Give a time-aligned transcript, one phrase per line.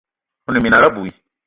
[0.47, 1.09] One minal abui.